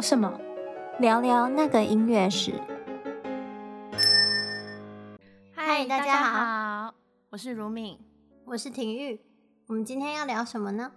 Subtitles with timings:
[0.00, 0.40] 聊什么？
[0.98, 2.54] 聊聊那个音乐史。
[5.54, 6.22] 嗨，大家
[6.86, 6.94] 好，
[7.28, 7.98] 我是如敏，
[8.46, 9.20] 我是婷玉。
[9.66, 10.90] 我们今天要聊什么呢？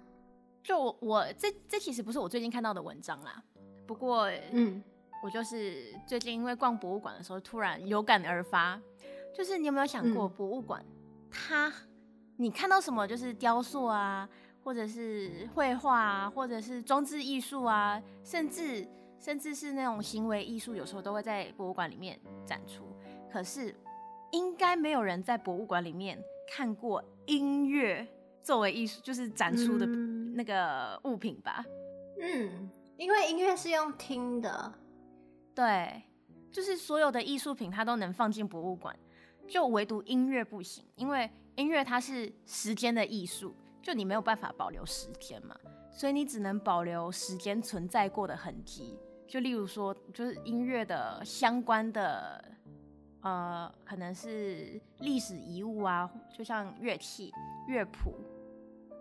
[0.63, 3.43] 就我，我这这其实不是我最近看到的文章啦。
[3.85, 4.81] 不过，嗯，
[5.21, 8.79] 我就是最近因为逛博物馆的时候，突然有感而发。
[9.37, 11.73] 就是你有没有想过，博物馆、嗯、它，
[12.37, 14.29] 你看到什么，就是雕塑啊，
[14.63, 18.87] 或者是绘画啊，或者是装置艺术啊，甚至
[19.19, 22.85] 甚至是那种行为艺术，有时候都会在博物馆里面展出。
[23.31, 23.75] 可是，
[24.31, 26.17] 应该没有人在博物馆里面
[26.55, 28.07] 看过音乐。
[28.43, 31.63] 作为艺术，就是展出的那个物品吧。
[32.19, 34.73] 嗯，因为音乐是用听的，
[35.55, 36.03] 对，
[36.51, 38.93] 就是所有的艺术品它都能放进博物馆，
[39.47, 45.55] 就唯独音乐不行，因为音乐它是时间的艺术，就你没有办法保留时间嘛，
[45.91, 48.97] 所以你只能保留时间存在过的痕迹。
[49.27, 52.43] 就例如说，就是音乐的相关的，
[53.21, 57.31] 呃，可能是历史遗物啊，就像乐器、
[57.67, 58.15] 乐谱。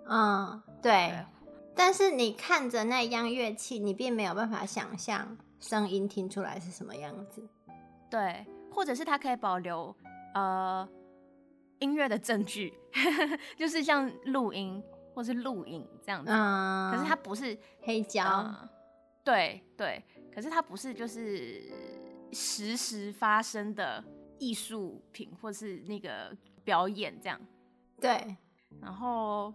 [0.07, 1.27] 嗯，对，对。
[1.75, 7.47] 但是你看着那样乐器，你并没有办法想象声音听出来是什么样子。
[8.11, 9.95] 对，或者是它可以保留
[10.35, 10.89] 呃
[11.83, 12.73] 音乐的证据，
[13.59, 14.83] 就是像录音
[15.15, 16.31] 或是录影这样子。
[16.31, 16.93] 嗯。
[16.93, 18.25] 可是它不是黑胶。
[18.25, 18.69] 呃。
[19.25, 20.03] 对对，
[20.35, 21.63] 可是它不是就是
[22.33, 24.03] 实时发生的
[24.39, 27.41] 艺术品或是那个表演这样。
[28.01, 28.37] 对，
[28.81, 29.53] 然后。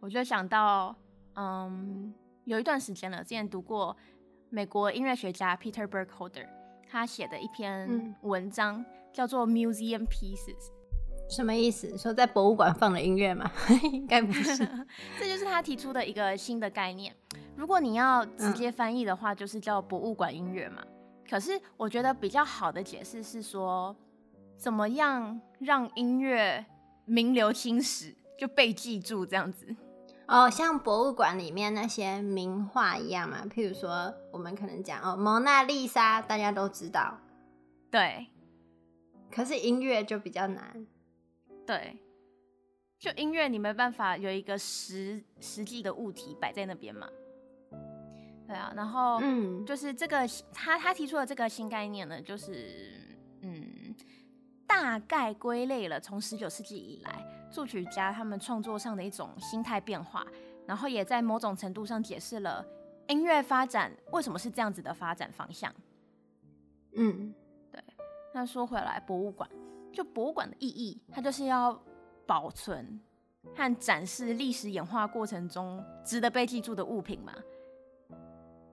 [0.00, 0.92] 我就想到，
[1.36, 2.12] 嗯，
[2.44, 3.96] 有一段时间了，之前读过
[4.50, 6.48] 美国音乐学家 Peter Burkholder
[6.88, 10.72] 他写的一篇文章，嗯、叫做 Museum Pieces。
[11.32, 11.96] 什么意思？
[11.96, 13.50] 说在博物馆放的音乐吗？
[13.90, 14.56] 应该不是。
[15.18, 17.14] 这就是他提出的一个新的概念。
[17.56, 20.82] 如果你要直接翻译的话，就是叫博物馆音乐嘛。
[20.84, 20.92] 嗯、
[21.28, 23.96] 可是我觉得比较好的解释是说，
[24.58, 26.64] 怎么样让音乐
[27.06, 29.74] 名留青史，就被记住这样子。
[30.28, 37.18] 哦，像博物馆里面那些名画一样嘛，譬如说，我们可能讲哦，蒙娜丽莎，大家都知道，
[37.90, 38.26] 对。
[39.34, 40.86] 可是音乐就比较难，
[41.66, 41.96] 对。
[42.98, 47.08] 就音乐，你没办法有一个实实际的物体摆在那边嘛。
[48.46, 52.92] 对啊，然后嗯，就是这个他他提出的这个新概念呢，就是
[53.40, 53.94] 嗯，
[54.68, 57.24] 大概归类了从十九世纪以来。
[57.50, 60.26] 作曲家他们创作上的一种心态变化，
[60.66, 62.64] 然后也在某种程度上解释了
[63.08, 65.74] 音乐发展为什么是这样子的发展方向。
[66.94, 67.34] 嗯，
[67.70, 67.82] 对。
[68.32, 69.50] 那说回来，博物馆
[69.92, 71.80] 就博物馆的意义，它就是要
[72.26, 73.00] 保存
[73.54, 77.34] 和展示历史演化过程中值得被记住的物品嘛。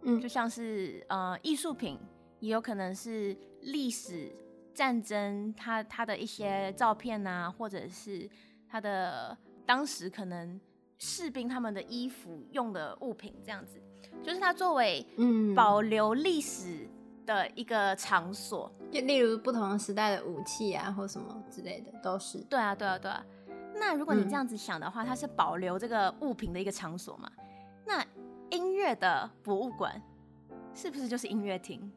[0.04, 2.00] 嗯，就像是呃艺术品，
[2.40, 4.32] 也有可能是历史
[4.74, 8.30] 战争它它的一些照片啊，或者是。
[8.72, 9.36] 它的
[9.66, 10.62] 当时可能
[11.00, 13.82] 士兵他们的衣服用的物品这样子，
[14.22, 16.88] 就是它作为嗯保留历史
[17.30, 22.40] 的一个场所，就例如不同时代的武器啊或什么之类的都是。
[22.50, 23.24] 对啊对啊对啊。
[23.76, 27.30] 那如果你这样子想的话，它是保留这个物品的一个场所嘛？
[27.86, 28.04] 那
[28.50, 30.02] 音乐的博物馆
[30.74, 31.92] 是不是就是音乐厅？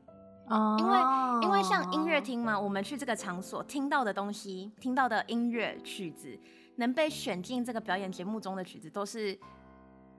[0.48, 0.98] 哦，因为
[1.44, 6.38] 因为像音乐厅嘛，我们去这个场所听到的东西，听到的音乐曲子。
[6.76, 9.38] 能被选进这个表演节目中的曲子，都是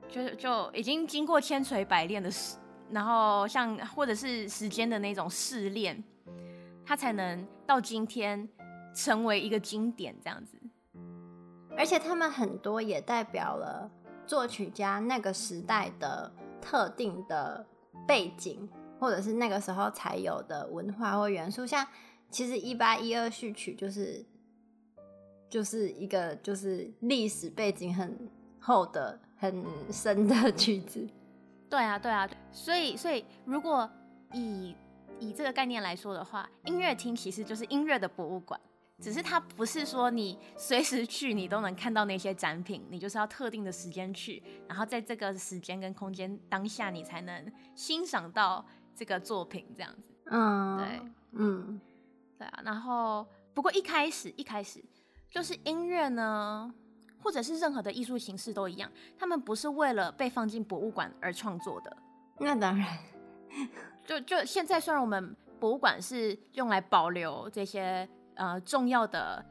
[0.08, 2.58] 就就已经经过千锤百炼的时，
[2.94, 6.04] 然后像或者是时间的那种试炼，
[6.86, 8.48] 它才能到今天
[8.96, 10.58] 成为一个经典这样子。
[11.76, 13.90] 而且他们很多也代表了
[14.28, 16.32] 作曲家那个时代的
[16.62, 17.66] 特定的
[18.08, 21.66] 背景，或者是那个时候才有的文化或元素。
[21.66, 21.88] 像
[22.30, 24.26] 其实一八一二序曲就是。
[25.50, 28.28] 就是一个就是历史背景很
[28.60, 31.08] 厚的很深的曲子，
[31.74, 33.90] 对啊对啊，所以所以如果
[34.32, 34.76] 以
[35.20, 38.62] 以这个概念来说的话，音乐厅其实就是音乐的博物馆，
[39.00, 50.14] 只是它不是说你随时去你都能看到那些展品，你就是要特定的时间去，然后在这个时间跟空间当下你才能欣赏到这个作品这样子。
[50.26, 51.82] 嗯，对，嗯，
[52.38, 54.80] 对啊，然后不过一开始一开始。
[55.28, 56.72] 就是音乐呢，
[57.24, 61.98] 或者是任何的艺术形式都一样，他们不是为了被放进博物馆而创作的。
[62.40, 62.88] 那当然，
[64.06, 69.44] 就就现在，虽然我们博物馆是用来保留这些呃重要的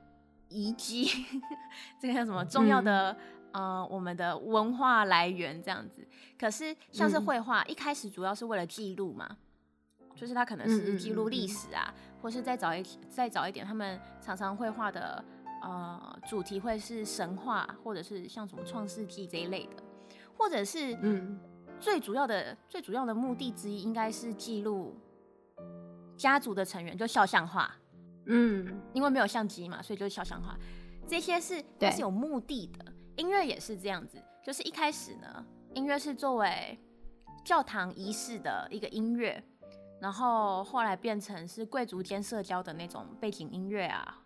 [0.49, 1.09] 遗迹，
[1.99, 3.17] 这个叫什么重要的
[3.53, 6.07] 呃我们的文化来源这样子。
[6.39, 9.37] 可是像是绘画，嗯、一开始主要是为了记录嘛，
[10.15, 15.25] 就是它可能是记录历史啊，嗯嗯嗯嗯或是再早一再早一点，他们常常绘画的
[15.62, 19.82] 呃主题会是神话，或者是像什么创世纪这一类的，
[20.37, 21.41] 或者是嗯。
[21.81, 24.97] 最主要的最主要的目的之一应该是记录
[26.17, 27.75] 家族的成员，就肖像画，
[28.26, 30.56] 嗯，因为没有相机嘛，所以就是肖像画，
[31.09, 32.85] 这些是它是有目的的，
[33.17, 35.44] 音乐也是这样子，就是一开始呢。
[35.75, 36.79] 音乐是作为
[37.44, 39.43] 教堂仪式的一个音乐，
[40.00, 44.22] 然后后来变成是贵族间社交的那种背景音乐啊，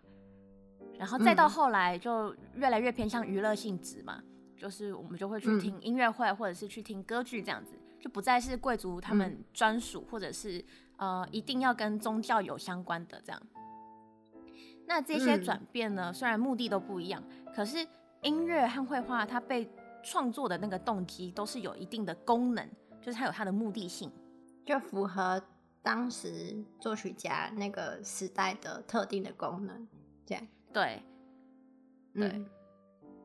[0.97, 4.21] 然后再到后来就越来越偏向娱乐性质嘛，
[4.55, 10.63] 就是我们就会去听音乐会或者是去听歌剧这样子，就不再是贵族他们专属或者是
[10.97, 13.41] 呃一定要跟宗教有相关的这样。
[14.87, 17.21] 那这些转变呢，虽然目的都不一样，
[17.53, 17.85] 可是
[18.21, 19.69] 音乐和绘画它被
[20.01, 22.65] 创作的那个动机都是有一定的功能，
[23.01, 24.09] 就是它有它的目的性，
[24.65, 25.41] 就符合
[25.83, 29.87] 当时作曲家那个时代的特定的功能，
[30.25, 31.01] 这样对，
[32.13, 32.49] 对，嗯、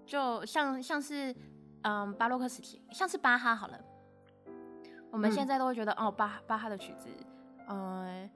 [0.06, 1.34] 就像像是
[1.82, 3.78] 嗯巴洛克时期，像是巴哈好了，
[5.10, 7.08] 我们现在都会觉得、嗯、哦巴巴哈的曲子，
[7.68, 8.30] 嗯，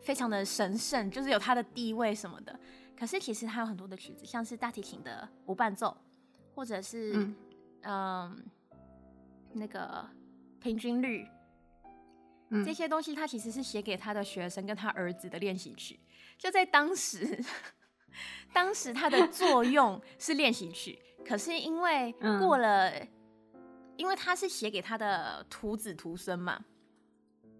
[0.00, 2.58] 非常的神圣，就是有它的地位什么的。
[2.96, 5.96] 可是其实它有很多的曲子，像是大提琴的无伴奏，
[6.54, 7.36] 或者是、嗯
[7.82, 8.44] 嗯，
[9.52, 10.08] 那个
[10.60, 11.26] 平均律，
[12.50, 15.98] 嗯、这些东西他其实是写给他的学生跟他儿子的练习曲。
[16.38, 17.42] 就在当时，
[18.52, 23.08] 当时它的作用是练习曲，可是因为过了，嗯、
[23.96, 26.58] 因为他是写给他的徒子徒孙嘛，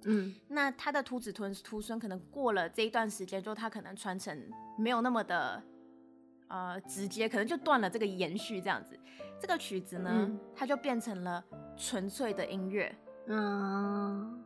[0.05, 5.63] 嗯，那他的徒子徒徒孙可能过了这一段时间，就他可能传承没有那么的。
[6.47, 8.97] 呃，直接可能就断了这个延续，这样子，
[9.41, 11.43] 这个曲子呢，嗯、它就变成了
[11.75, 12.95] 纯粹的音乐。
[13.27, 14.04] 嗯，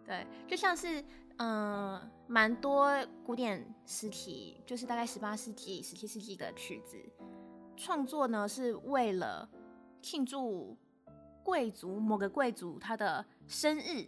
[0.08, 1.04] 对，就像是
[1.36, 2.90] 嗯，蛮、呃、多
[3.24, 6.96] 古典时期，就是大概十八世纪、十七世纪的曲子，
[7.76, 9.48] 创作呢是为了
[10.02, 10.76] 庆祝
[11.44, 14.06] 贵族某个贵族他的生日。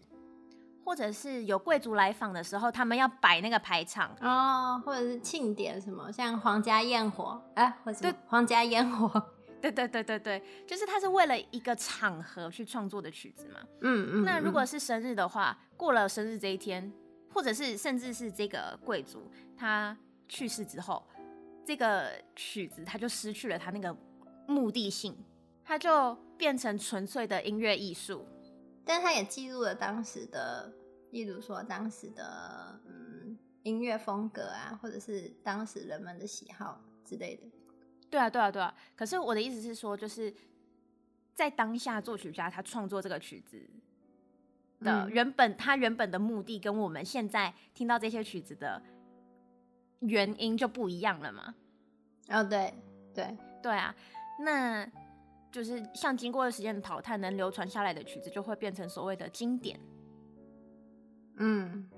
[0.83, 9.23] 或者是有贵族来访的时候，他们要摆那个排场哦，或者是庆典什么，像皇家焰火，哎、啊，或者对，皇家烟火，
[9.61, 13.61] 对对对对对，就是他是为了一个场合去创作的曲子嘛。
[13.81, 14.25] 嗯嗯。
[14.25, 16.93] 那如果是生日的话，过了生日这一天，
[17.33, 19.97] 或者是甚至是这个贵族他
[20.29, 21.07] 去世之后，
[21.65, 23.97] 这个曲子他就失去了他那个
[24.47, 25.17] 目的性，
[25.65, 28.27] 他就变成纯粹的音乐艺术。
[28.85, 30.73] 但他也记录了当时的，
[31.11, 37.43] 例如说当时的嗯音乐风格啊，或者是当时人们的喜好之类的。
[38.11, 38.75] 对啊，对啊，对啊。
[38.97, 40.35] 可是我的意思是说，就是
[41.35, 43.59] 在当下作曲家他创作这个曲子
[44.81, 48.83] 的原本，嗯、他原本的目的跟我们现在听到这些曲子的
[50.01, 51.55] 原因就不一样了嘛？
[52.29, 52.75] 哦，对，
[53.15, 53.95] 对，对啊，
[54.41, 54.91] 那。
[55.53, 59.81] 就是像经过了时间的淘汰，能流传下来的曲子就会变成所谓的经典。
[61.39, 61.91] 嗯，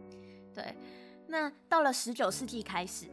[0.54, 0.74] 对。
[1.26, 3.10] 那到了十九世纪开始，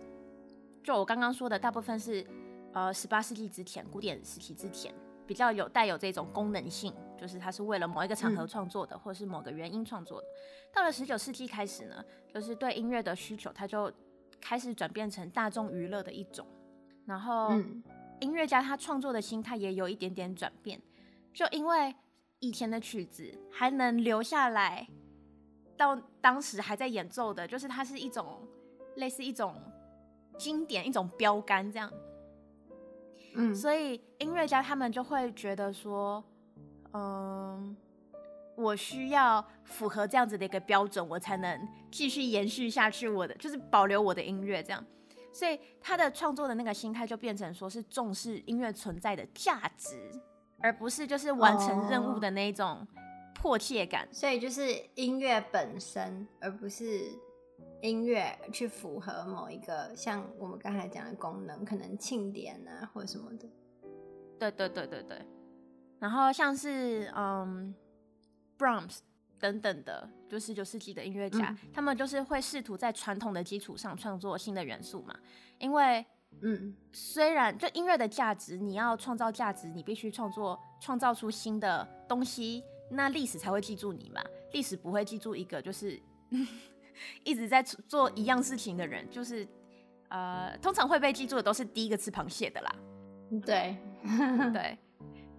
[0.82, 2.25] 就我刚刚说的，大部分是
[2.73, 4.93] 呃十八世纪之前，古典时期之前，
[5.25, 10.27] 比较有带有这种功能性，就是它是为了某一个场合创作的，嗯、或是某个原因创作的。
[10.73, 13.91] 到了十九世纪开始呢，就是对音乐的需求，它就
[14.39, 16.45] 开始转变成大众娱乐的一种，
[17.05, 17.49] 然后。
[17.49, 17.83] 嗯
[18.21, 20.77] 音乐家他创作的心态也有一点点转变，
[21.33, 21.95] 就因为
[22.39, 24.85] 以前的曲子还能留下来，
[25.77, 28.45] 到当时还在演奏的，就是它是一种
[28.97, 29.55] 类似一种
[30.38, 31.89] 经典、一种标杆这样。
[33.36, 36.24] 嗯，所以音乐家他们就会觉得说，
[36.93, 37.75] 嗯，
[38.55, 44.83] 我需要符合这样子的一个标准，我才能继续延续下去我的，就是保留我的音乐这样。
[45.31, 50.12] 所以他的创作的那个心态就变成说是重视音乐存在的价值，
[50.59, 52.86] 而不是就是完成任务的那种
[53.36, 54.05] 迫切感。
[54.05, 57.12] Oh, 所以就是音乐本身，而不是
[57.81, 63.48] 音乐去符合某一个像我们刚才讲的功能，可能庆典啊或者什么的。
[64.38, 65.21] 对对对对对。
[66.00, 67.74] 然后像是嗯
[68.57, 69.00] ，Brahms。
[69.41, 75.17] 等等的，就十九世纪的音乐家，嗯、他们就是会试图在传统的基础上创作新的元素嘛。
[75.59, 76.05] 因为，
[76.41, 84.21] 嗯，虽然就音乐的价值，你要创造价值，你必须创作创造出新的东西，那历史才会记住你嘛。
[84.51, 85.98] 历史不会记住一个就是
[87.24, 89.48] 一直在做一样事情的人，就是
[90.10, 92.75] 呃，通常会被记住的都是第一个吃螃蟹的啦。
[93.46, 93.77] 对，
[94.53, 94.77] 对。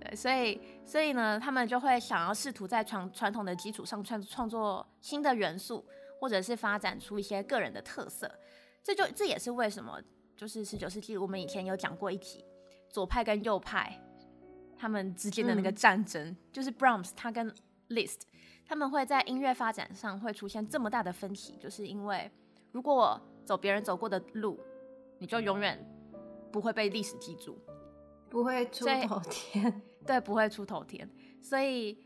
[0.02, 5.84] 对，所以所以呢，他们就会想要试图在传传统的基础上创创作新的元素，
[6.18, 8.26] 或者是发展出一些个人的特色。
[8.82, 10.00] 这就这也是为什么，
[10.34, 12.42] 就是十九世纪我们以前有讲过一集
[12.88, 13.94] 左派跟右派
[14.74, 17.54] 他们之间的那个战争，嗯、就是 Brahms 他跟
[17.90, 18.22] Liszt
[18.66, 22.30] 他们会在音乐发展上会出现这么大的分歧，就是因为
[22.70, 24.58] 如果我走别人走过的路，
[25.18, 25.76] 你就永远
[26.52, 27.58] 不会被历史记住，
[28.28, 29.82] 不会出头天。
[30.06, 31.10] 对，不会出头天。
[31.42, 31.98] 所以，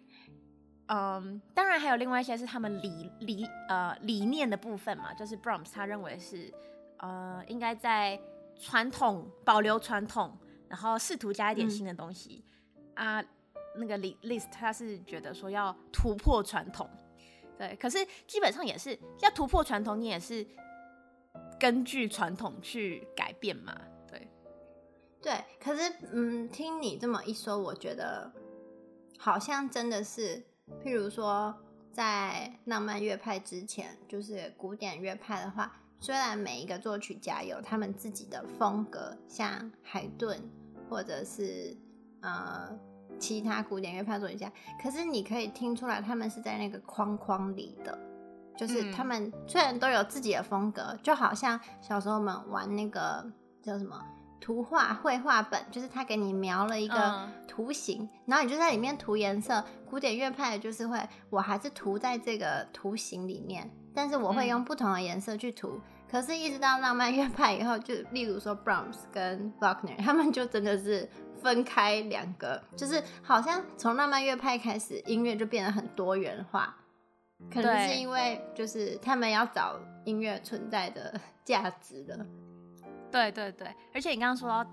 [0.86, 6.52] 嗯，当然还有另外一些是他们理理呃理念的部分嘛，就是 Brahms 他认为是
[6.98, 8.18] 呃应该在
[8.58, 10.38] 传统保留传统，
[10.68, 12.42] 然后试图加一点新的东西、
[12.94, 13.24] 嗯、啊。
[13.76, 16.88] 那个 list 他是觉得说要突破传统，
[17.58, 20.46] 对，可是基本上也是要突破传统，你也是
[21.58, 23.74] 根据传统去改变嘛。
[24.08, 24.28] 对
[25.22, 28.32] 对，可是嗯，听你这么一说，我觉得
[29.18, 30.44] 好像真的是，
[30.82, 31.54] 譬如说
[31.92, 40.38] 在浪漫乐派之前，就是古典乐派的话，虽然每一个作曲家有他们自己的风格，像海顿
[40.90, 41.74] 或者是
[42.20, 42.78] 呃
[43.18, 44.50] 其他古典乐派作曲家，
[44.82, 47.98] 可是你可以听出来，他们是在那个框框里的，
[48.56, 53.24] 就是他们虽然都有自己的风格，就好像小时候我们玩那个
[53.62, 54.00] 叫什么？
[54.40, 59.64] 图画绘画本，就是他给你描了一个图形，嗯、然后你就在里面涂颜色。
[59.88, 65.68] 古典乐派的就是会，我还是涂在这个图形里面，但是我会用不同的颜色去涂。
[65.68, 65.80] 嗯、
[66.10, 71.08] 可是，一直到浪漫乐派以后，就例如说 Brahms 跟 Wagner，他们就真的是
[71.44, 76.74] 分开两个，就是好像从浪漫乐派开始，音乐就变得很多元化，
[77.52, 82.26] 可能是因为就是他们要找音乐存在的价值的。
[83.12, 84.68] 对对对，而且你刚刚说到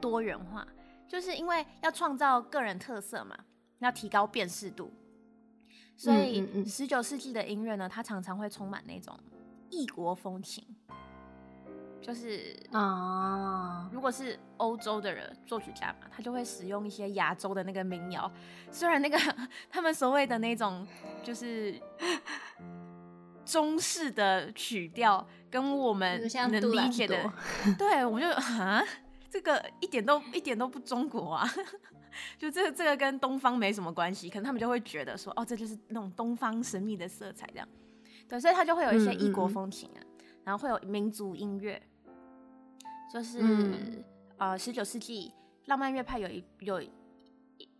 [0.00, 0.66] 多元化，
[1.06, 3.38] 就是因为要创造个人特色嘛，
[3.80, 4.90] 要提高辨识度，
[5.94, 9.14] 所以十九世纪的音乐呢，它常常会充满那种
[9.68, 10.64] 异国风情，
[12.04, 18.30] 就是啊，如果是欧洲的人作曲家嘛，他就会使用一些亚洲的那个民谣，
[18.70, 19.18] 虽然那个
[19.70, 20.86] 他们所谓的那种
[21.22, 21.80] 就是。
[23.46, 26.18] 中式的曲调跟我们
[26.50, 27.30] 能理解的，
[27.78, 28.82] 对，我就啊，
[29.28, 31.46] 这个一点都一点都不中国啊，
[32.38, 37.68] 就这个这个跟东方没什么关系，可能他们就会觉得说，哦，这就是那种东方神秘的色彩这样，
[38.26, 41.80] 对，所以他就会有一些异国风情啊，嗯嗯，然后会有民族音乐，
[43.14, 44.02] 就是、嗯、
[44.38, 45.32] 呃，十九世纪
[45.66, 46.90] 浪漫乐派有一有一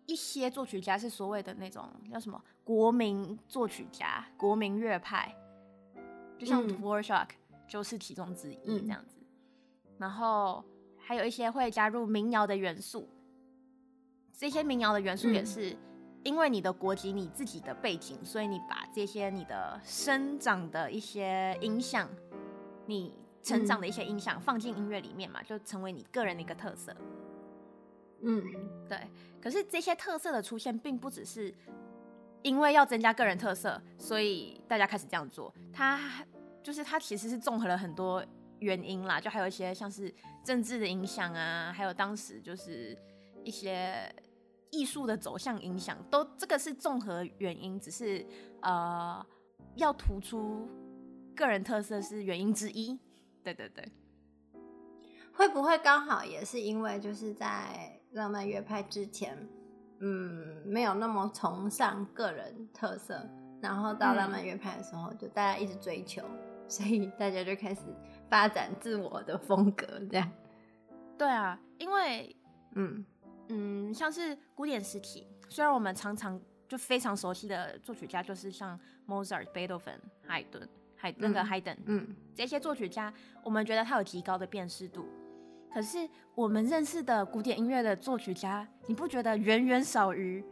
[0.06, 5.34] 一些作曲家是所谓的那种叫什么国民作曲家、国民乐派。
[6.38, 7.30] 就像 Dvorak
[7.66, 9.26] 就是其中之一这样子，嗯、
[9.98, 10.62] 然后
[10.96, 13.08] 还有一些会加入民谣的元素。
[14.32, 15.76] 这些民谣的元素也是
[16.22, 22.08] 因为你的国籍、你自己的背景，所以你把这些你的生长的一些影响，
[22.86, 23.12] 你
[23.44, 26.92] 成长的一些影响放进音乐里面嘛，就成为你个人的一个特色。
[28.22, 28.42] 嗯，
[28.88, 28.98] 对。
[29.40, 31.54] 可是这些特色的出现，并不只是。
[32.42, 35.50] 因为要增加个人特色，所以大家开始这样做。
[35.72, 35.98] 它
[36.62, 38.22] 就是它其实是综合了很多
[38.58, 42.94] 原因啦，就还有一些像是政治的影响啊，还有当时就是
[43.42, 44.14] 一些
[44.70, 48.22] 艺术的走向影响，都这个是综合原因，只是
[48.60, 49.24] 呃
[49.76, 50.68] 要突出
[51.34, 53.00] 个人特色是原因之一。
[53.44, 53.92] 对对对，
[55.32, 59.36] 会不会刚好也是因为就是在浪漫乐派之前？
[60.00, 63.24] 嗯，没有那么崇尚个人特色，
[63.60, 66.22] 然后到浪漫乐派的时候，就大家一直追求，
[66.68, 67.82] 所以大家就开始
[68.28, 70.30] 发展自我的风格，这样。
[71.16, 72.34] 对啊，因为
[72.74, 73.04] 嗯
[73.48, 80.68] 嗯，像是古典时期，虽然我们常常就非常熟悉的作曲家，就是像 Mozart、贝多芬、海顿、
[81.04, 85.06] 海那个海顿，嗯，这些作曲家，我们觉得他有极高的辨识度。
[85.70, 90.42] 可是我们认识的古典音乐的作曲家，你不觉得远远少于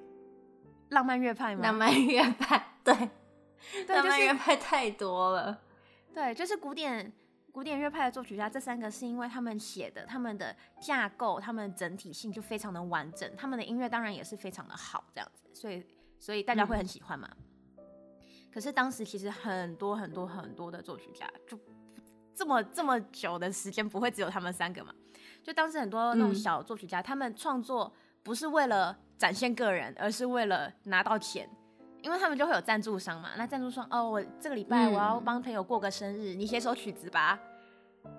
[0.90, 1.62] 浪漫乐派吗？
[1.62, 2.92] 浪漫乐派，对，
[3.88, 5.58] 浪漫乐派太多了。
[6.12, 7.10] 对，就是古典
[7.50, 15.82] 古典乐派的作曲家，这三个是因为他们写的，他们的架构，他们整体性就非常的完整，他们的音乐当然也是非常的好，这样子，所以
[16.18, 17.26] 所以大家会很喜欢嘛。
[17.30, 17.44] 嗯、
[18.52, 21.58] 可是当时其实很多很多很多的作曲家，就
[22.34, 24.92] 这么这么久的时间，不会只有他们三个嘛？
[25.42, 27.92] 就当时很多那种小作曲家，嗯、他们创作
[28.22, 31.48] 不是为了展现个人，而是为了拿到钱，
[32.02, 33.30] 因为他们就会有赞助商嘛。
[33.36, 37.40] 那赞助商哦，我这个礼拜我要帮朋友过个生日，嗯、你写首曲子吧。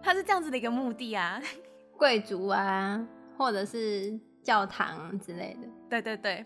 [0.02, 1.42] 他是这样子的一个目的啊，
[1.98, 3.06] 贵族啊，
[3.38, 5.68] 或者是教堂之类的。
[5.90, 6.46] 对对对，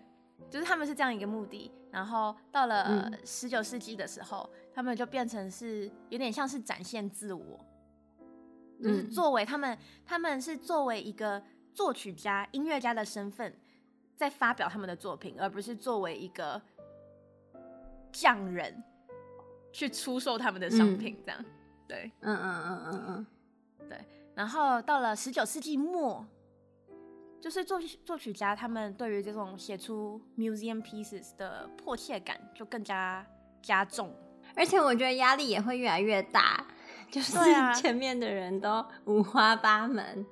[0.49, 1.71] 就是他们是这样一个目的。
[1.97, 7.59] 然后到了十九世纪的时候，嗯、他们就变成是有点像是展现自我，
[8.79, 11.41] 就是作为他们，嗯、他们是作为一个
[11.73, 13.51] 作曲家、音乐家的身份，
[14.15, 16.61] 在发表他们的作品，而不是作为一个
[18.11, 18.83] 匠人
[19.73, 21.19] 去出售他们的商品。
[21.25, 21.45] 这样，嗯、
[21.87, 24.05] 对，嗯嗯嗯嗯嗯，对。
[24.35, 26.23] 然后到了十九世纪末。
[27.39, 33.25] 就是作作曲家，他们对于这种写出 museum pieces 的迫切感就更加
[33.61, 34.13] 加重，
[34.55, 36.65] 而且我觉得压力也会越来越大，
[37.11, 37.37] 就是
[37.75, 40.25] 前面的人都五花八门，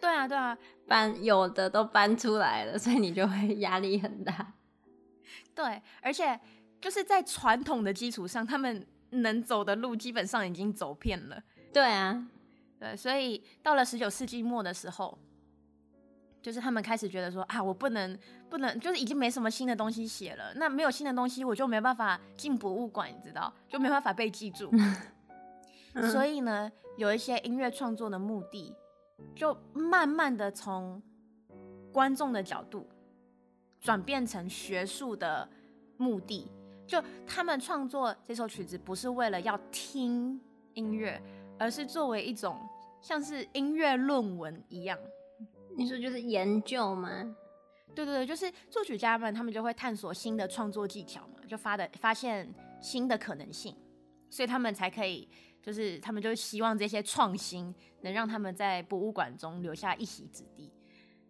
[0.00, 4.54] 对啊对啊，搬有的都搬出来了，所以你就会压力很大。
[5.54, 6.38] 对，而且
[6.80, 11.42] 就是在传统的基础上，他们能走的路基本上已经走遍了。
[11.72, 12.28] 对啊，
[12.78, 15.18] 对，所以到了十九世纪末的时候。
[16.42, 18.18] 就是他们开始觉得说啊，我不能
[18.50, 20.52] 不能，就是已经没什么新的东西写了。
[20.56, 24.68] 那没有新的东西，我就没办法进博物馆，你知道，就没办法被记住。
[26.10, 28.74] 所以呢，有一些音乐创作的目的，
[29.36, 31.00] 就慢慢的从
[31.92, 32.88] 观众的角度
[33.80, 35.48] 转变成学术的
[35.96, 36.50] 目的。
[36.86, 40.40] 就他们创作这首曲子，不是为了要听
[40.74, 41.22] 音乐，
[41.58, 42.58] 而是作为一种
[43.00, 44.98] 像是音乐论文一样。
[45.76, 47.36] 你说就是研究吗？
[47.94, 52.50] 对对对，就是作曲家们，他们就会探索新的创作技巧嘛，就发的发现
[52.80, 53.76] 新的可能性，
[54.30, 55.28] 所以他们才可以，
[55.62, 60.72] 就是他们就希望这些创新能让他们在博物馆中留下一席之地。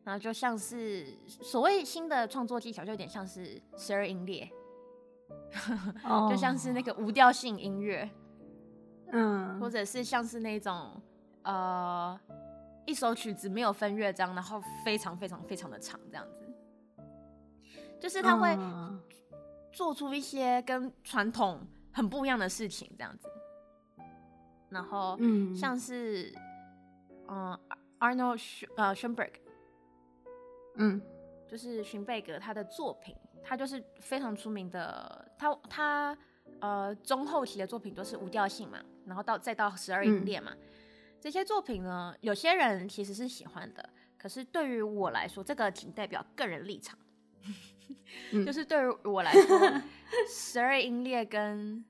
[0.05, 4.49] 然后就像是所谓新的创作技巧，就有点像是十二音列，
[6.31, 8.09] 就像是那个无调性音乐，
[9.13, 11.01] 嗯，或者是像是那种
[11.43, 12.21] 呃。
[12.85, 16.41] 一首曲子没有分乐章，然后非常非常非常的长，这样子，
[18.00, 18.56] 就是他会
[19.73, 23.28] 做出一些跟传统很不一样的事情，这样子。
[24.69, 26.35] 然后，嗯，像是，
[27.28, 27.59] 嗯
[28.00, 29.33] ，Arnold 呃 Schoenberg，
[30.76, 31.00] 嗯，
[31.47, 36.19] 就是荀贝格他的作品，他就是非常出名的，他他
[36.61, 40.52] 呃中后期的作品都是无调性嘛，然后到再到十二音列嘛。
[40.52, 40.59] 嗯
[41.23, 46.99] 这些作品呢，有些人其实是喜欢的，可是对于我来说，这个仅代表个人立场。
[48.32, 49.56] 嗯、就是对于我来说，
[50.28, 51.85] 十二音列跟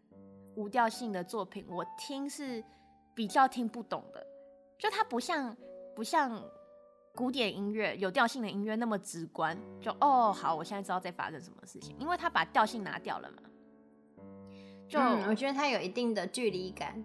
[0.54, 2.62] 无调性的作品，我听是
[3.14, 4.22] 比较听不懂的。
[4.78, 5.56] 就它不像
[5.96, 6.44] 不像
[7.14, 9.58] 古典音乐有调性的音乐那么直观。
[9.80, 13.38] 就哦，好，我现在知道在发生什么事情，因为它把调性拿掉了嘛。
[14.86, 17.02] 就、嗯、我觉得它有一定的距离感。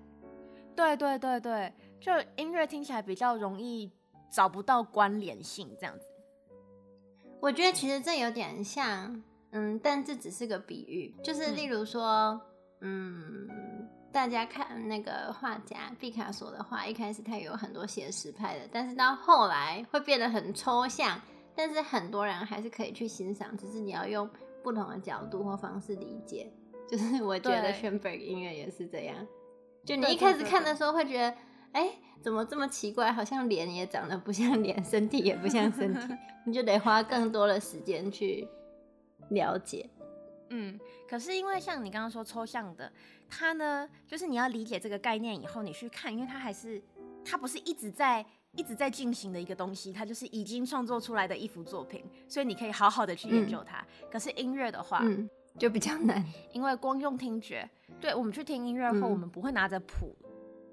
[0.76, 1.74] 对对对对。
[2.00, 3.92] 就音乐听起来比较容易
[4.32, 6.06] 找不到关联性，这样子。
[7.40, 12.40] 我觉得其实这有点像，嗯，但这只是个比喻，就是例如说，
[12.82, 21.22] 嗯，嗯，大家看那个画家毕卡索的画，一开始他有很多写实派的，但是到后来会变得很抽象，
[21.56, 24.30] 但是很多人还是可以去欣赏，只是你要用
[24.64, 26.52] 不同的角度或方式理解。
[26.90, 29.16] 就是我觉得 Schoenberg 音乐也是这样，
[29.86, 31.36] 就你一开始看的时候会觉得。
[31.78, 33.12] 哎、欸，怎么这么奇怪？
[33.12, 38.48] 好像脸也长得不像脸，身体也不像身体， 你就得花更多的时间去
[39.30, 39.88] 了解。
[40.50, 42.92] 嗯，可是因为像你刚刚说抽象的，
[43.30, 46.82] 它呢，就是你要理解这个概念以后，你去看，因为它还是
[47.24, 53.78] 它不是一直在一直在进行的一个东西，它就是已经创作出来的一幅作品，所以你可以好好的去研究它。
[53.82, 57.70] 嗯、可是音乐的话，嗯，就比较难，因为光用听觉，
[58.02, 60.16] 对，我们去听音乐后，我们不会拿着谱。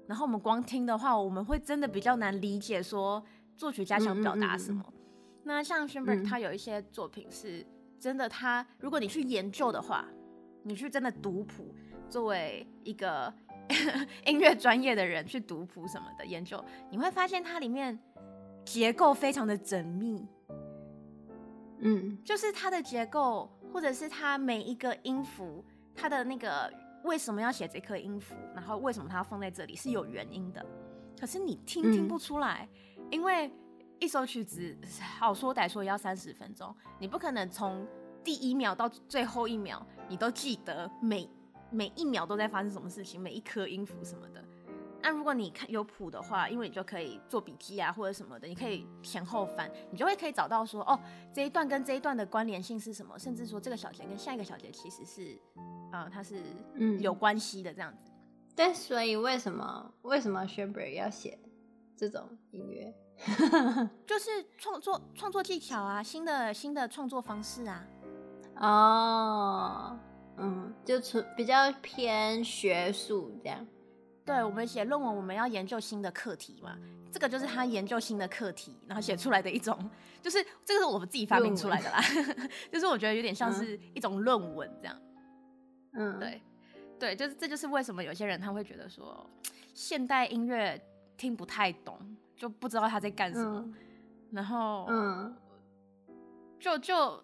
[0.07, 3.23] 然后我们光听的话，我们会真的比较难理解说
[3.55, 4.83] 作曲家想表达什么。
[4.87, 7.65] 嗯嗯嗯、那像 Schoenberg 他有一些作品是
[7.99, 10.05] 真的他，他如果你去研究的话，
[10.63, 11.73] 你去真的读谱，
[12.07, 13.33] 作为一个
[14.27, 17.97] 音乐专业的人去读谱什么的研究，你会发现它里面
[18.63, 20.27] 结构非常的缜密。
[21.79, 25.65] 嗯，就是它的结构，或者是它每一个音符，
[25.95, 26.71] 它的那个。
[27.05, 28.35] 为什么要写这颗音符？
[28.53, 29.75] 然后为什么它要放在这里？
[29.75, 30.65] 是有原因的。
[31.19, 33.49] 可是你听听不出来，嗯、因为
[33.99, 34.75] 一首曲子
[35.17, 37.87] 好说歹说也要三十分钟，你不可能从
[38.23, 41.29] 第一秒到最后一秒，你都记得每
[41.69, 44.43] 每一秒都在发生什么事情，每一颗音符什么的。
[45.01, 50.99] 那如果你看有谱的话，因为你就可以做笔记啊或者什么的，你可以前后翻，你就会可以找到说哦，
[51.31, 55.39] 这一段跟这一段的关联性是什么，甚至说这个小节跟下一个小节其实是。
[55.95, 56.41] 啊、呃，它是
[56.73, 58.11] 嗯有关系的这样子，
[58.55, 61.39] 但所以为什么为什么 Schoenberg 要写
[61.95, 62.93] 这种音乐？
[64.05, 67.87] 就是创作创作技巧啊，新的新的创作方式啊。
[68.57, 69.99] 哦，
[70.37, 70.95] 嗯，就
[71.35, 73.65] 比较偏学术这样。
[74.25, 76.77] 对，我们写论文，我们要研究新的课题嘛，
[77.11, 79.77] 这个就是他研究新的课题，然后写出来的一种，
[80.21, 82.01] 就是这个是我们自己发明出来的啦，
[82.71, 84.99] 就是我觉得有点像是一种论文这样。
[85.95, 86.41] 嗯，对，
[86.99, 89.29] 对，就是这就是为什么有些人他会觉得说
[89.73, 90.79] 现代音乐
[91.17, 91.99] 听不太懂，
[92.35, 93.73] 就不知道他在干什么，嗯、
[94.31, 95.35] 然后嗯，
[96.59, 97.23] 就就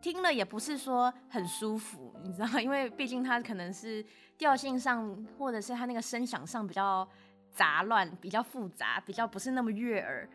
[0.00, 4.04] 听了也不是说很舒服，你知道，因为毕竟他可能是。
[4.40, 7.06] 调性上，或者是他那个声响上比较
[7.52, 10.26] 杂乱，比较复杂，比较不是那么悦耳，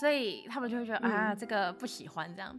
[0.00, 2.58] 所以他们就会觉得、嗯、啊，这个不喜欢这样。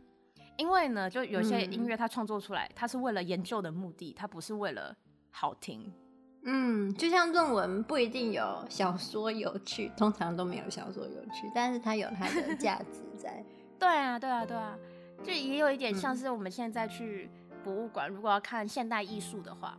[0.58, 4.96] 因为呢，就有些音乐它创作出来，它是为了研究的目的，它不是为了
[5.32, 5.92] 好听。
[6.44, 13.44] 嗯，就像论文不一定有小说有趣，通常都没有小说有趣，但是它有它的 价值在。
[13.80, 14.78] 对啊，对啊，对啊，
[15.24, 17.30] 就也有一点像是我们现在去
[17.64, 19.78] 博物馆，如果要看现代艺术的话。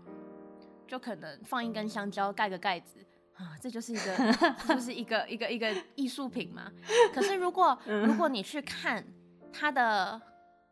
[0.89, 6.71] 就可能放一根香蕉盖个盖子啊，这就是一个，就是一个一个一个艺术品嘛。
[7.13, 9.05] 可是如果如果你去看
[9.53, 10.23] 它的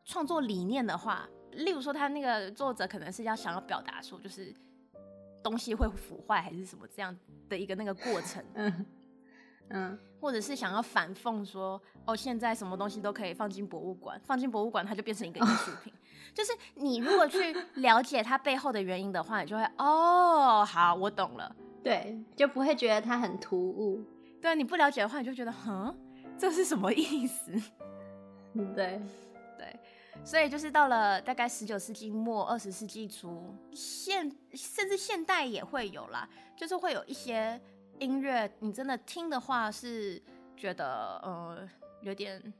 [0.04, 4.54] 创作理念的话，例如说他那个作者可能是要想要表达说，就是
[5.42, 7.16] 东西会腐坏还是什么这样
[7.48, 8.86] 的一个那个过程， 嗯
[9.70, 15.92] 嗯，或者是想要反讽说，哦，现在什么东西都可以放进博物馆，放进博物馆它就变成一个艺术品。
[16.34, 24.04] 就是你如果去了解它背后的原因的话，你就会哦，好，我懂了，对，就不会觉得它很突兀。
[24.40, 25.96] 对，你不了解的话，你就觉得，哼，
[26.36, 27.52] 这是什么意思？
[28.52, 29.02] 对，对，
[30.24, 37.60] 所以就是到了大概十九世纪末二十世纪初，现甚至现代也会有啦，就是会有一些
[37.98, 40.20] 音乐，你真的听的话是
[40.56, 41.68] 觉得呃
[42.00, 42.52] 有点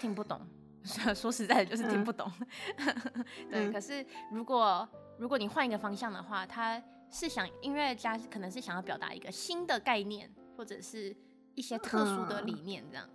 [0.00, 0.40] 听不懂。
[1.14, 2.28] 说实在的，就是听不懂。
[2.76, 2.86] 嗯、
[3.48, 11.14] 对，嗯、可是如果如果你换一个方向的话，他是想音乐家可能是想要表达一个新的概念，或者是
[11.54, 13.08] 一些特殊的理念，这样。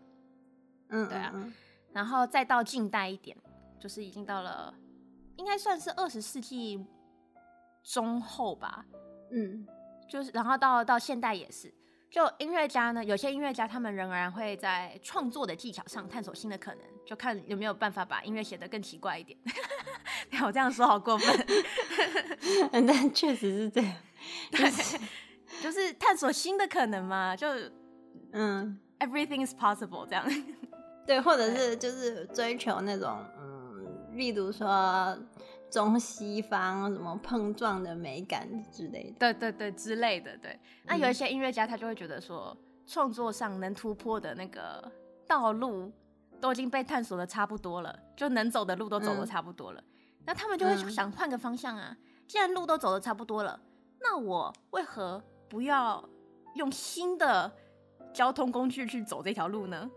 [0.89, 1.33] 嗯，对啊。
[1.93, 3.35] 然后再到近代一点，
[3.79, 4.73] 就是已经到了
[5.37, 6.85] 应该算是二十世纪
[7.83, 8.85] 中后吧。
[9.31, 9.67] 嗯，
[10.09, 11.73] 就是然后到到现代也是。
[12.09, 19.37] 就音乐家呢，有些音乐家他们仍然会在创作的技巧上探索新的可能，就看有没有办法把音乐写得更奇怪一点。
[20.41, 21.45] 我这样说好过分，
[22.87, 23.93] 但确实是这样，
[24.51, 24.99] 就是
[25.61, 27.47] 就是探索新的可能嘛，就
[28.31, 30.25] 嗯，everything is possible 这样，
[31.07, 35.17] 对，或者是就是追求那种嗯，例如说。
[35.69, 40.57] 中西方什么碰撞的美感之类的，对对对之类的，对。
[40.85, 44.89] 那有一些音乐家他就会觉得说，创作上能突破的那个
[45.27, 45.91] 道路
[46.39, 49.81] 都已经被探索的差不多了，就能走的路都走的差不多了。
[49.81, 53.59] 嗯、那他们就会想换个方向啊，既然路都走的差不多了，
[53.99, 56.01] 那我为何不要
[56.55, 57.51] 用新的
[58.13, 59.91] 交通工具去走这条路呢？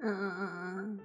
[0.00, 1.00] 嗯嗯嗯嗯，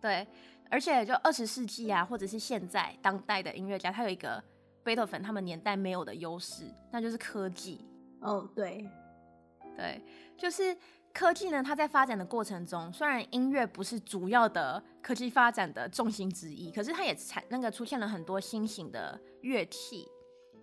[0.00, 0.26] 对。
[0.68, 4.42] 而且，就二十世纪啊，或者是现在当代的音乐家，他有一个
[4.82, 7.86] 贝多芬他们年代没有的优势，那就是科技。
[8.20, 8.84] 哦，对，
[9.76, 10.02] 对，
[10.36, 10.76] 就是
[11.14, 20.08] 科技呢，它在发展的过程中，虽然音乐不是主要的科技发展的重心之一，可是它也产那个出现了很多新型的乐器，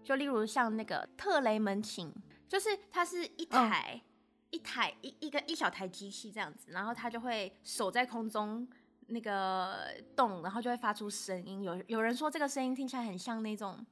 [0.03, 2.13] 就例如像那个特雷门琴，
[2.49, 4.12] 就是它是一台、哦、
[4.53, 8.65] 一台一一个一小台机器这样子，然后它就会手在空中。
[9.07, 11.61] 那个动，然后就会发出声音。
[11.61, 13.85] 有有人说这个声音听起来很像那种，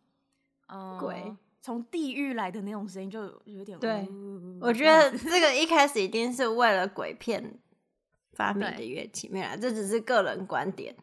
[0.67, 3.77] 嗯、呃，鬼从地狱来的那种声音，就有点。
[3.77, 4.07] 对，
[4.61, 7.59] 我觉得这个一开始一定是为了鬼片
[8.31, 10.95] 发明的乐器，对没有啦，这只是个人观点。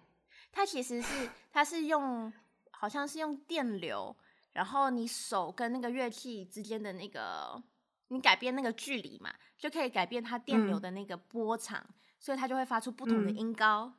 [0.50, 2.32] 它其实是，它是用，
[2.70, 4.16] 好像是用电流，
[4.52, 7.62] 然后你手跟那个乐器之间的那个，
[8.08, 11.80] 你改变那个距离嘛，就可以改变它电流的那个波长。
[11.88, 13.84] 嗯所以它就会发出不同的音高。
[13.84, 13.94] 嗯、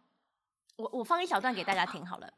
[0.76, 2.34] 我我放一小段给大家听好了。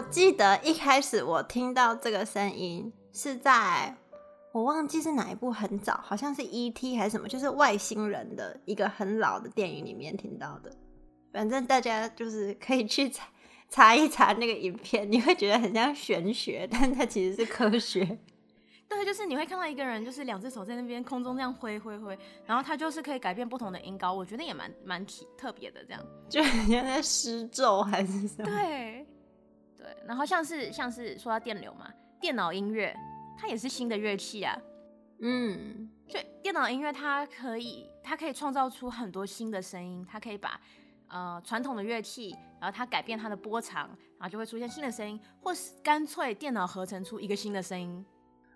[0.00, 3.96] 记得一开始我听到这个声音是在
[4.52, 6.96] 我忘记是哪一部很早，好像是 E.T.
[6.96, 10.70] 还是什么，就是外星人的一个很老的电影里面听到的。
[11.32, 13.26] 反正大家就是可以去查
[13.68, 18.18] 查一查那个影片，你会觉得很像玄学，但它其实是科学。
[18.88, 25.04] 对，就是你会看到一个人，就是两只手在那边空中这样挥挥挥，然后他就是可以改变不同的音高，我觉得也蛮蛮
[25.36, 28.44] 特别的，这样就很像在施咒还是什么？
[28.44, 29.04] 对
[29.84, 32.96] 对，然后像是像是说到电流嘛，电脑音乐
[33.36, 34.58] 它也是新的乐器啊，
[35.20, 40.58] 嗯，就电脑音乐它可以它可以创造出很多新的声音，它可以把
[41.08, 48.02] 呃传统的乐器，然后它改变它的波长，然后就会出现新的声音，或是干脆电脑合成出一个新的声音。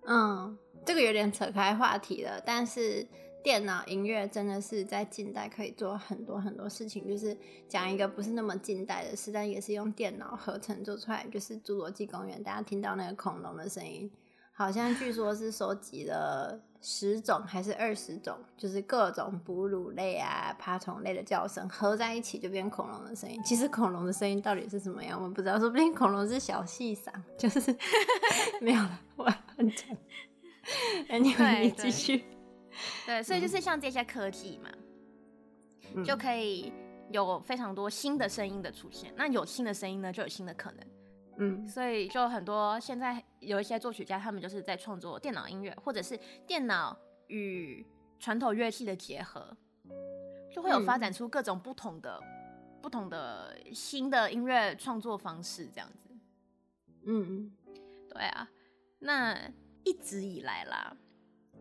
[0.07, 3.07] 嗯，这个有点扯开话题了，但是
[3.43, 7.37] 电脑音乐真的是在近代可以做很多很多事情，就是
[7.69, 14.11] 讲一个不是那么近代的事，但也是用电脑合成做出来，就是《侏罗纪公园》，大家听到那个恐龙的声音，
[14.53, 23.41] 好像据说是收集了十种还是二十种，就是各种哺乳类啊、爬虫类的叫声合在一起就变恐龙的声音。
[23.45, 27.75] 其实恐龙的声音到底是什么样，我们不知道，说不定恐龙是小细嗓，就是
[28.61, 29.01] 没有了。
[29.17, 29.25] 我
[29.57, 29.97] 很讲，
[31.09, 32.25] 哎，你你继续。
[33.07, 34.71] 对，所以就是像这些科技嘛，
[35.95, 36.73] 嗯、就可以
[37.11, 39.13] 有非常多新的声音的出现。
[39.17, 40.87] 那有新的声音呢，就有新的可能。
[41.41, 47.87] 嗯，所以就很多现在有一些作曲家，他们就是在创作电脑音乐，或者是电脑与
[48.19, 49.57] 传统乐器的结合，
[50.53, 56.11] 就会有发展出各种不同的、嗯、不同的新的音乐创作方式，这样子。
[57.07, 57.53] 嗯，
[58.11, 58.51] 对啊，
[58.99, 59.39] 那
[59.85, 60.97] 一直以来啦，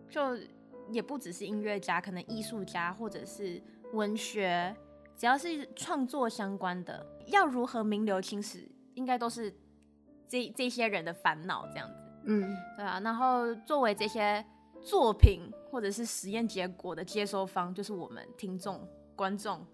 [0.10, 0.36] 就
[0.92, 3.62] 也不只是音乐家，可能艺术家或者是
[3.94, 4.76] 文学，
[5.16, 9.54] 只要是创作相关的，要如何名留青史，应该都是。
[10.30, 11.96] 这这些人的烦恼这样子，
[12.26, 13.00] 嗯，对啊。
[13.00, 14.46] 然后作为这些
[14.82, 19.66] 作品或者是实验结果的接收方，就是我们听众观众，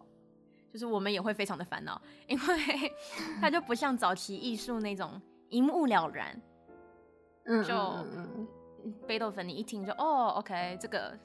[0.72, 2.00] 就是我们也会非常的烦恼，
[2.30, 2.94] 因为
[3.42, 6.40] 它就不像早期艺术那种一目了然，
[7.46, 7.74] 嗯，就
[9.08, 11.18] 贝多芬你一听就哦，OK，这个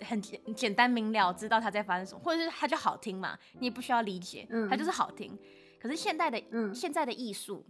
[0.00, 5.38] 很简简单明了，知道他在发生什么，或者是它就好听嘛，你也不需要理解，嗯，它就是好听。
[5.80, 7.64] 可是现代的，嗯，现在的艺术。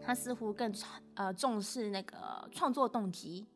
[0.00, 0.72] 他似乎更
[1.16, 3.46] 呃重视那个创作动机，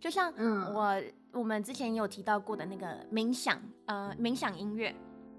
[0.00, 0.32] 就像
[0.74, 4.92] 我、嗯、我们之前也有提到过的那个冥想呃冥想音乐，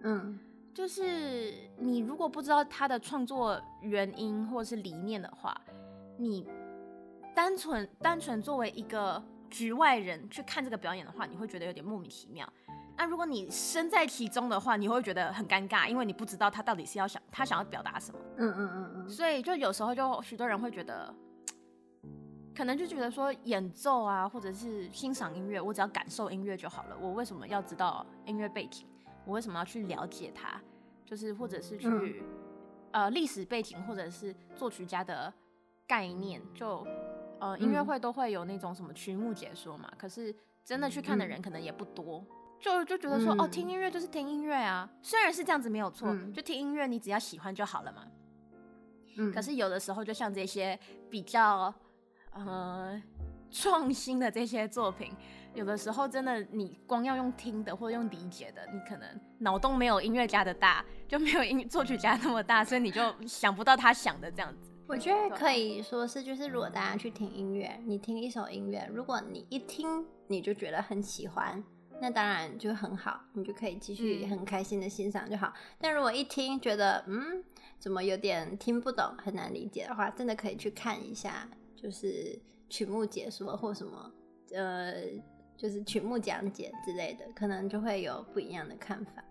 [0.04, 0.40] 嗯，
[0.74, 5.60] 就是你如果不知道他的创作原因或是理念的话，
[6.18, 6.48] 你
[7.36, 12.48] 单纯单纯作为一个局外人去看这个表演的话，你会觉得有点莫名其妙。
[12.98, 18.20] 那如果你身在其中的话，你会觉得很尴尬，因为你不知道他到底是要想他想要表达什么。
[18.38, 19.10] 嗯嗯嗯嗯。
[19.10, 21.14] 所以就有时候就许多人会觉得，
[22.54, 26.98] 可能就觉得说演奏啊，或者是欣赏音乐，我只要感受音乐就好了。
[27.00, 28.86] 我为什么要知道音乐背景？
[29.26, 30.60] 我为什么要去了解它？
[31.06, 35.34] 就是或者是去、嗯、呃历史背景，或者是作曲家的
[35.88, 36.42] 概念。
[36.54, 36.86] 就
[37.40, 42.24] 呃音乐会都会有那种什么曲目解说嘛，可是真的去看的人可能也不多。
[42.60, 48.06] 就就觉得说、嗯、哦，听音乐就是听音乐啊，虽然是这样子没有错，嗯、就听音乐你只要喜欢就好了嘛。
[49.18, 50.78] 嗯，可是有的时候就像这些
[51.10, 51.74] 比较
[52.32, 53.02] 呃
[53.50, 55.14] 创新的这些作品，
[55.54, 64.69] 有的时候真的你光要用听的或者用理解的，你可能脑洞没有音乐家的大，就没有音作曲家那么大，所以你就想不到他想的这样子。
[64.90, 71.64] 我觉得可以说是，就是如果大家去听音乐，你听一首音乐，如果你一听你就觉得很喜欢。
[72.02, 75.48] 那当然就很好，你就可以继续很开心的欣赏就好。
[75.48, 77.44] 嗯、但如果一听觉得嗯，
[77.78, 84.12] 怎么有点听不懂，很难理解的话，真的可以去看一下，就是曲目解说或什么，
[84.56, 85.04] 呃，
[85.56, 89.24] 就是曲目讲解之类的，可能就会有不一样的看法。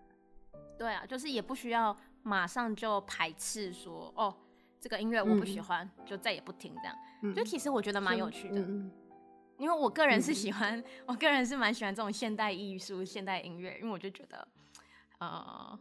[0.79, 4.33] 对啊，就是也不需要马上就排斥说哦，
[4.81, 6.95] 这个音乐我不喜欢，嗯、就再也不听这样。
[7.23, 8.61] 嗯、就其实我觉得蛮有趣的。
[9.59, 14.47] 因为我个人是喜欢，嗯、我个人是蛮喜欢这种现代艺术、现代音乐，因为我就觉得，
[15.19, 15.77] 呃，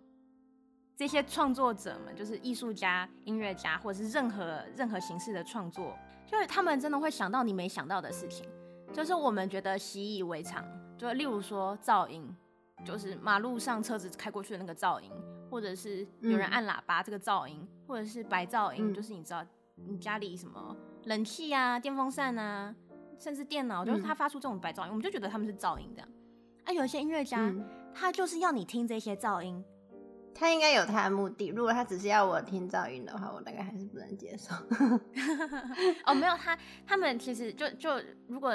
[0.95, 8.49] 这些创作者们，就是艺术家、音乐家，或者是任何任何形式的创作，就是他们真的会想到你没想到的事情，
[8.91, 10.65] 就是我们觉得习以为常，
[10.97, 12.35] 就例如说噪音，
[12.83, 15.11] 就是马路上车子开过去的那个噪音，
[15.49, 22.75] 或者是有人按喇叭这个噪音，嗯、或者是白噪音，就是你知道你家里什么冷气啊、电风扇啊。
[23.19, 26.07] 甚至电脑，就是它发出这种白噪音，嗯、我们就觉得他们是噪音这样。
[26.65, 29.65] 啊，有一些音乐家，嗯、他就是要你听这些噪音，
[30.35, 31.47] 他应该有他的目的。
[31.47, 34.53] 如果他只是要我听噪音的话，我大概还是不能接受。
[36.05, 36.55] 哦，没有，他
[36.85, 37.89] 他们其实就就
[38.27, 38.53] 如果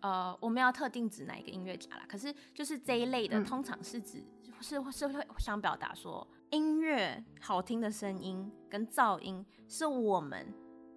[0.00, 4.24] 呃，我们要特定指哪一个音乐家啦，可是就是这一类的，嗯、通常是指
[4.60, 10.46] 是是会想表达说，音乐好听的声音跟噪音是我们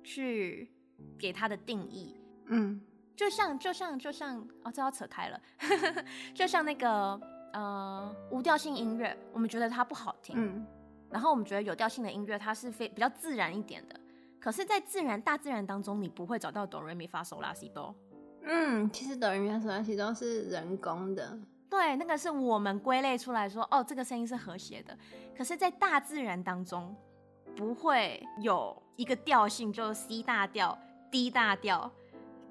[0.03, 0.71] 去
[1.17, 2.15] 给它的定义。
[2.45, 2.81] 嗯，
[3.15, 5.41] 就像就像就像哦，这要扯开了，
[6.33, 7.19] 就像那个
[7.53, 10.35] 呃无调性音乐，我们觉得它不好听。
[10.37, 10.65] 嗯，
[11.09, 13.99] 然后我们觉得有调性的音乐，它是非比较自然一点的。
[14.39, 17.95] 可是，在自然大自然当中，你不会找到哆瑞咪发嗦拉西哆。
[18.43, 21.37] 嗯，其实哆瑞咪发嗦拉西哆是人工的。
[21.69, 24.97] 对，那个是我们归类出来说，哦，这个声音是和谐的。
[25.37, 26.93] 可是，在大自然当中，
[27.55, 30.77] 不会有一个调性，就 C 大调、
[31.09, 31.89] D 大调，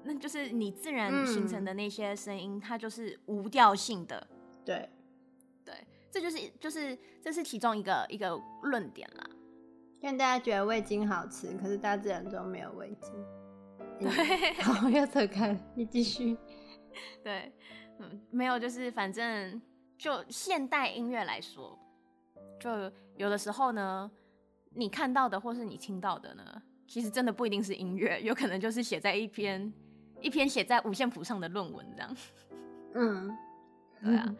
[0.03, 4.25] 那就是你自然形成的那些声音，嗯、它就是无调性的。
[4.65, 4.89] 对，
[5.63, 5.75] 对，
[6.09, 9.29] 这就是就是这是其中一个一个论点啦。
[9.99, 13.13] 让大家觉得味精好吃，可是大自然中没有味精。
[14.01, 16.37] 对，嗯、 好，要扯开， 你继续。
[17.23, 17.51] 对，
[17.99, 19.61] 嗯，没有，就是反正
[19.97, 21.77] 就现代音乐来说，
[22.59, 24.09] 就有的时候呢，
[24.71, 29.71] 你看到的或是你听到的呢，其实真的不一定是音乐，有可能就是写在一篇
[30.19, 32.17] 一篇写在五线谱上的论文这样。
[32.95, 33.37] 嗯，
[34.03, 34.35] 对啊。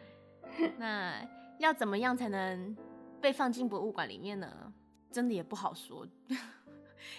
[0.78, 1.26] 那
[1.60, 2.76] 要怎么样才能
[3.21, 4.74] 被放进博物馆里面呢？
[5.12, 6.08] 真的也不好说，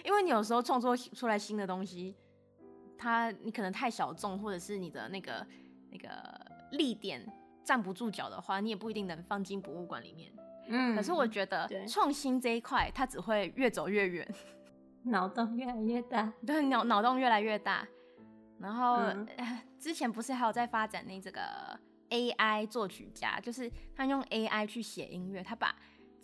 [0.02, 2.16] 因为你有时候创作出来新的东西，
[3.02, 5.44] 它你可能太小众，或者是你的那个
[5.90, 6.08] 那个
[6.70, 7.20] 立点
[7.64, 10.32] 站不住脚的话，你也不一定能放进博物馆里面。
[10.68, 14.34] 嗯，可是我觉得创新这一块，它只会越走越远，
[15.02, 17.84] 脑洞越来越大，对，脑脑洞越来越大。
[18.60, 21.40] 然后、嗯呃、之前不是还有在发展那这个
[22.10, 25.74] AI 作曲家，就是他用 AI 去写音乐，他把。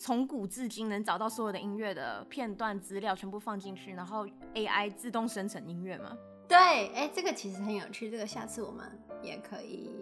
[0.01, 6.17] 从古至今能找到所有的音乐的片段资料全部放进去，然后 AI 自动生成音乐吗？
[6.49, 8.87] 对，哎、欸，这个其实很有趣，这个下次我们
[9.23, 9.95] 也可以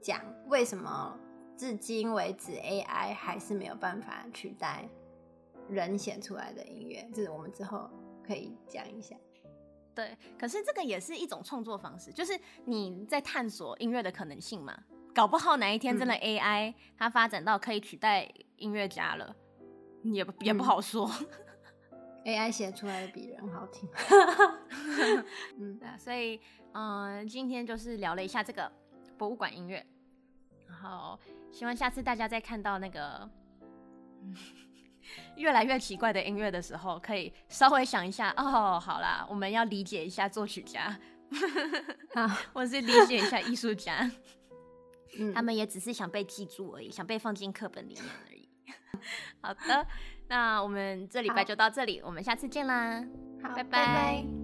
[0.00, 1.16] 讲为什么
[1.56, 4.88] 至今为止 AI 还是没有办法取代
[5.68, 7.88] 人写出来的音乐，这是我们之后
[8.26, 9.14] 可以讲一下。
[9.94, 14.76] 对，可是这个也是一种创作方式，就是你在探索音乐的可能性嘛。
[15.14, 19.36] 搞不好哪一天真的 AI 它发展到可以取代音乐家了，
[20.02, 21.08] 也也不好说。
[21.08, 21.26] 嗯、
[22.24, 23.88] AI 写出来的比人好听。
[25.58, 26.40] 嗯， 对啊，所以
[26.72, 28.70] 嗯、呃，今天就是聊了一下这个
[29.18, 29.84] 博物馆音乐，
[30.68, 31.18] 然后
[31.52, 33.28] 希望下次大家再看到那个
[35.36, 40.98] 越来越奇怪的音乐的时候，可以稍微想一下哦，好啦，我们要理解一下作曲家，
[42.14, 44.10] 好，或是理解一下艺术家。
[45.16, 48.48] 嗯、他们也只是想被记住而已，想被放进课本里面而已。
[49.40, 49.86] 好的，
[50.28, 53.04] 那我们这礼拜就到这里，我们下次见啦，
[53.42, 53.62] 好，拜拜。
[53.62, 54.43] 拜拜。